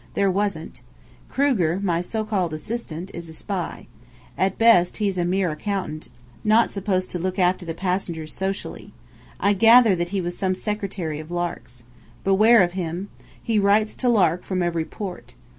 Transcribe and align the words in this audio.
There 0.15 0.31
wasn't. 0.31 0.81
Kruger, 1.29 1.79
my 1.79 2.01
so 2.01 2.25
called 2.25 2.53
assistant, 2.55 3.11
is 3.13 3.29
a 3.29 3.35
spy. 3.35 3.85
At 4.35 4.57
best, 4.57 4.97
he's 4.97 5.19
a 5.19 5.25
mere 5.25 5.51
accountant, 5.51 6.09
not 6.43 6.71
supposed 6.71 7.11
to 7.11 7.19
look 7.19 7.37
after 7.37 7.67
the 7.67 7.75
passengers 7.75 8.33
socially. 8.33 8.93
I 9.39 9.53
gather 9.53 9.95
that 9.95 10.09
he 10.09 10.19
was 10.19 10.35
some 10.35 10.55
secretary 10.55 11.19
of 11.19 11.29
Lark's. 11.29 11.83
Beware 12.23 12.63
of 12.63 12.71
him. 12.71 13.09
He 13.43 13.59
writes 13.59 13.95
to 13.97 14.09
Lark 14.09 14.43
from 14.43 14.63
every 14.63 14.85
port. 14.85 15.35